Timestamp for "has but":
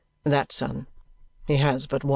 1.57-2.03